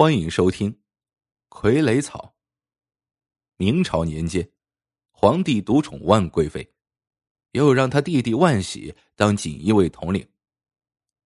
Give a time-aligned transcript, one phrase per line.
[0.00, 0.72] 欢迎收听
[1.50, 2.32] 《傀儡草》。
[3.56, 4.48] 明朝年间，
[5.10, 6.72] 皇帝独宠万贵妃，
[7.50, 10.24] 又让他弟弟万喜当锦衣卫统领。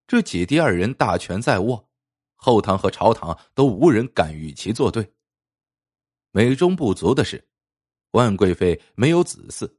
[0.06, 1.86] 这姐弟二人大权在握，
[2.34, 5.12] 后堂和朝堂都无人敢与其作对。
[6.30, 7.46] 美中不足的是，
[8.12, 9.70] 万贵妃没有子嗣，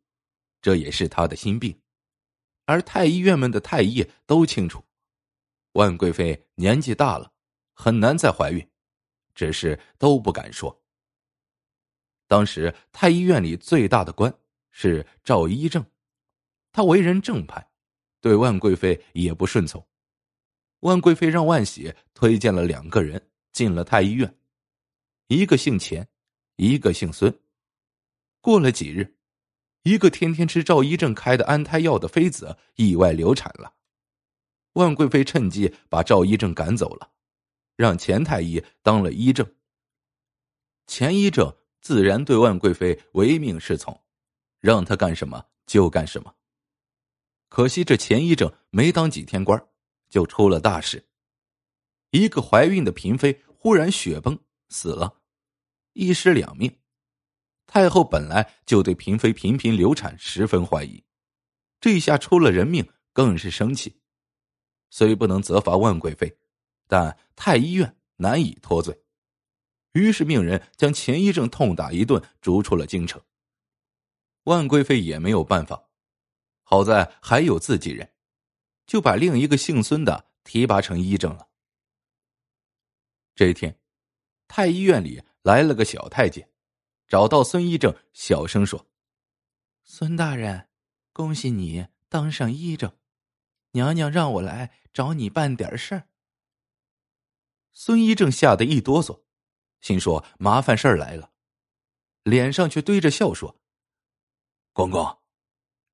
[0.62, 1.75] 这也是她的心病。
[2.66, 4.86] 而太医院们的太医都清楚，
[5.71, 7.34] 万贵妃年纪大了，
[7.73, 8.70] 很难再怀孕。
[9.34, 10.82] 只是都不敢说。
[12.28, 14.34] 当时太医院里最大的官
[14.72, 15.86] 是赵一正，
[16.72, 17.66] 他为人正派，
[18.22, 19.86] 对万贵妃也不顺从。
[20.80, 24.38] 万贵妃让万喜推荐了两个人进了太医院，
[25.27, 26.08] 一个姓钱，
[26.55, 27.34] 一个姓孙。
[28.41, 29.16] 过了几日，
[29.84, 33.74] 一个天天吃赵一正开的安胎药的妃子意外流产了，
[34.74, 37.12] 万贵妃趁机把赵一正赶走了。
[37.76, 39.55] 让钱太医当了医正，
[40.88, 43.99] 钱医正自然对万贵妃唯命是从，
[44.60, 46.34] 让他干什么就干什么。
[47.49, 49.68] 可惜这钱医正没当几天官，
[50.10, 51.07] 就出了大事。
[52.12, 54.38] 一个怀孕的嫔妃忽然血崩
[54.70, 55.21] 死了，
[55.94, 56.79] 一尸两命。
[57.66, 61.04] 太后本来就对嫔妃频频流产十分怀疑，
[61.79, 63.99] 这下出了人命，更是生气。
[64.90, 66.38] 虽不能责罚万贵妃。
[66.88, 69.03] 但太医院难以脱罪，
[69.94, 73.22] 于是命人将钱医正痛打一顿，逐出了京城。
[74.44, 75.89] 万贵妃也没有办法，
[76.63, 78.13] 好在还有自己人，
[78.85, 81.47] 就把另一个姓孙的提拔成医正了。
[83.35, 83.79] 这一天，
[84.47, 86.50] 太医院里来了个小太监，
[87.07, 88.88] 找到孙医正，小声说
[89.84, 90.67] ：“孙大人，
[91.11, 92.95] 恭喜你当上医正，
[93.72, 96.09] 娘娘让我来找你办点事儿。”
[97.74, 99.24] 孙一正吓得一哆嗦，
[99.81, 101.31] 心说麻烦事儿来了，
[102.24, 103.59] 脸上却堆着笑说
[104.72, 105.19] ：“公公，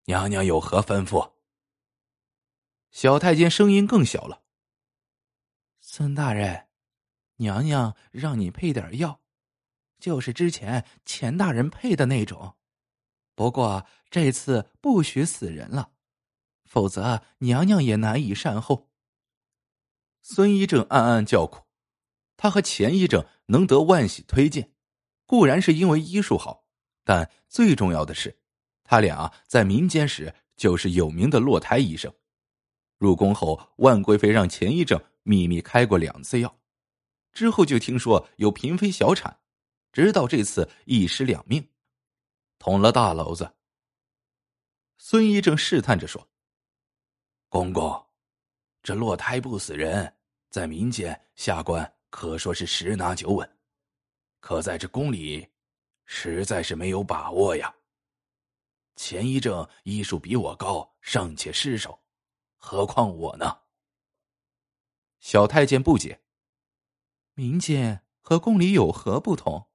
[0.06, 1.34] 娘娘有何吩咐？”
[2.92, 4.44] 小太监声音更小了
[5.80, 6.68] ：“孙大人，
[7.38, 9.22] 娘娘让你配点药，
[10.00, 12.58] 就是之前钱大人配的那种，
[13.36, 15.94] 不过这次不许死人了，
[16.66, 18.90] 否则娘娘也难以善后。”
[20.22, 21.69] 孙一正暗暗叫苦。
[22.42, 24.72] 他和钱医正能得万喜推荐，
[25.26, 26.64] 固然是因为医术好，
[27.04, 28.40] 但最重要的是，
[28.86, 32.10] 他俩在民间时就是有名的落胎医生。
[32.98, 36.58] 入宫后，万贵妃让钱医正秘密开过两次药，
[37.34, 39.38] 之后就听说有嫔妃小产，
[39.92, 41.68] 直到这次一尸两命，
[42.58, 43.54] 捅了大娄子。
[44.98, 46.30] 孙医正试探着说
[47.50, 48.08] ：“公公，
[48.82, 50.16] 这落胎不死人，
[50.50, 53.58] 在民间下官。”可说是十拿九稳，
[54.40, 55.48] 可在这宫里，
[56.06, 57.74] 实在是没有把握呀。
[58.96, 62.02] 钱医正医术比我高，尚且失手，
[62.58, 63.62] 何况我呢？
[65.20, 66.22] 小太监不解
[67.36, 69.70] ：“民间和宫里有何不同？”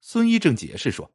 [0.00, 1.12] 孙医正解释说：“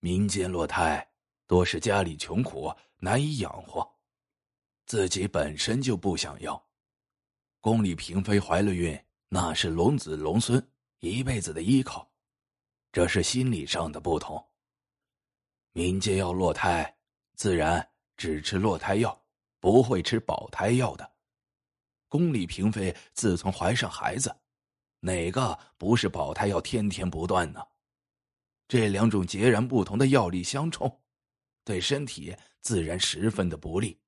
[0.00, 1.12] 民间落胎
[1.46, 3.98] 多是家里穷苦，难以养活，
[4.86, 6.64] 自己本身就不想要。”
[7.64, 8.94] 宫里嫔妃怀了孕，
[9.30, 10.62] 那是龙子龙孙
[10.98, 12.06] 一辈子的依靠，
[12.92, 14.46] 这是心理上的不同。
[15.72, 16.94] 民间要落胎，
[17.36, 19.18] 自然只吃落胎药，
[19.60, 21.10] 不会吃保胎药的。
[22.06, 24.36] 宫里嫔妃自从怀上孩子，
[25.00, 27.66] 哪个不是保胎药天天不断呢？
[28.68, 31.00] 这两种截然不同的药力相冲，
[31.64, 33.98] 对身体自然十分的不利。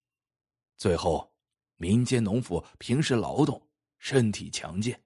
[0.77, 1.33] 最后。
[1.77, 3.61] 民间农妇平时劳动，
[3.99, 5.01] 身体强健，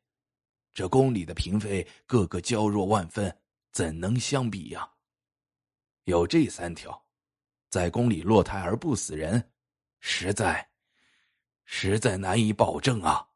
[0.73, 3.37] 这宫里的嫔妃个个娇弱万分，
[3.73, 4.89] 怎能相比呀？
[6.05, 7.07] 有这三条，
[7.69, 9.53] 在宫里落胎而不死人，
[10.01, 10.71] 实在，
[11.65, 13.29] 实在难以保证啊。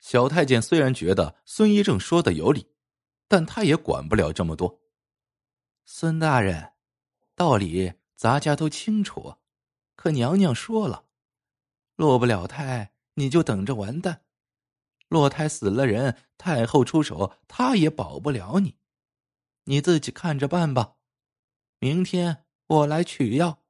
[0.00, 2.66] 小太监虽然觉得孙一正说的有理，
[3.28, 4.80] 但他也管不了这么多。
[5.84, 6.72] 孙大人，
[7.34, 9.36] 道理咱家都清楚，
[9.94, 11.05] 可娘娘说了。
[11.96, 14.22] 落不了胎，你就等着完蛋；
[15.08, 18.78] 落胎死了人，太后出手，她也保不了你。
[19.64, 20.96] 你自己看着办吧。
[21.78, 23.62] 明天我来取药。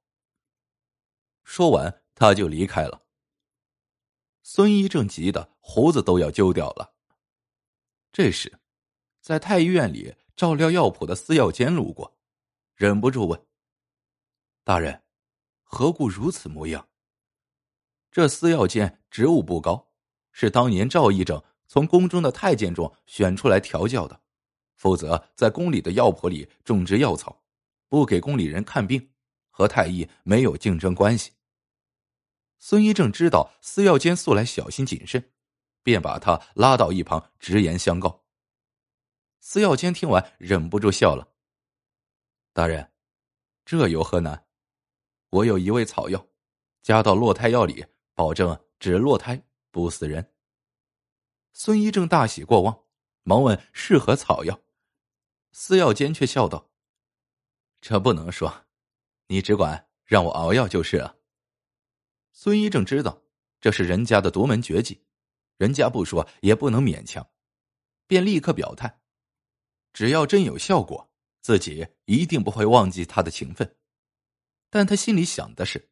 [1.42, 3.06] 说完，他就离开了。
[4.42, 6.94] 孙一正急得胡子都要揪掉了。
[8.12, 8.60] 这时，
[9.20, 12.16] 在太医院里照料药铺的司药监路过，
[12.74, 13.46] 忍不住问
[14.64, 15.02] ：“大人，
[15.62, 16.88] 何故如此模样？”
[18.16, 19.90] 这司药监职务不高，
[20.32, 24.18] 是当年赵医正从宫中的太监中选出来调教的，
[24.74, 27.44] 否则在宫里的药铺里种植药草，
[27.90, 29.10] 不给宫里人看病，
[29.50, 31.32] 和太医没有竞争关系。
[32.58, 35.30] 孙一正知道司药监素来小心谨慎，
[35.82, 38.24] 便把他拉到一旁直言相告。
[39.40, 41.34] 司药监听完忍不住笑了
[42.54, 42.90] ：“大人，
[43.66, 44.46] 这有何难？
[45.28, 46.26] 我有一味草药，
[46.82, 47.84] 加到落胎药里，
[48.16, 49.40] 保证只落胎
[49.70, 50.32] 不死人。”
[51.54, 52.84] 孙一正大喜过望，
[53.22, 54.60] 忙问是何草药。
[55.52, 56.70] 司药监却笑道
[57.80, 58.66] ：“这不能说，
[59.28, 61.18] 你只管让我熬药就是了。”
[62.32, 63.22] 孙一正知道
[63.60, 65.06] 这是人家的独门绝技，
[65.56, 67.30] 人家不说也不能勉强，
[68.06, 69.00] 便立刻表态：
[69.94, 71.10] 只要真有效果，
[71.40, 73.76] 自己一定不会忘记他的情分。
[74.68, 75.90] 但他心里想的是，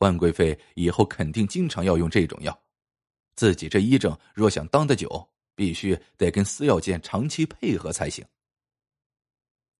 [0.00, 2.62] 万贵妃以后肯定经常要用这种药。
[3.36, 8.26] 自己这医正若想当得久，必须得跟司药监长期配合才行。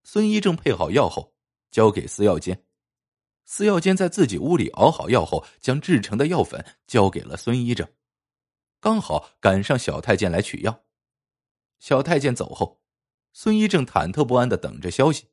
[0.03, 1.35] 孙医正配好药后，
[1.71, 2.65] 交给司药监。
[3.45, 7.87] 司药监在自己屋里熬好药后，将制成的药粉交给了孙医正。
[8.79, 10.85] 刚好赶上小太监来取药。
[11.79, 12.81] 小太监走后，
[13.33, 15.29] 孙医正忐忑不安的等着消息。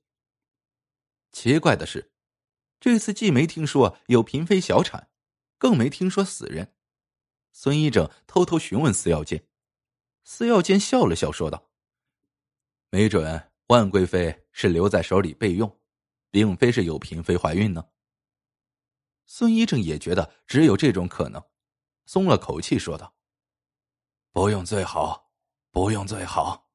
[1.31, 2.11] 奇怪的是，
[2.79, 5.09] 这次既没听说有嫔妃小产，
[5.57, 6.75] 更没听说死人。
[7.51, 9.47] 孙一正偷偷询问司药监，
[10.23, 11.71] 司药监笑了笑，说道
[12.91, 15.79] ：“没准万贵妃是留在手里备用，
[16.29, 17.87] 并非是有嫔妃怀孕呢。”
[19.25, 21.43] 孙一正也觉得只有这种可能，
[22.05, 23.15] 松了口气，说道
[24.31, 25.31] ：“不用最好，
[25.71, 26.65] 不用最好。”